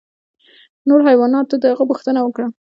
نورو 0.87 1.07
حیواناتو 1.09 1.55
د 1.59 1.63
هغه 1.71 1.83
پوښتنه 1.89 2.19
وکړه. 2.23 2.47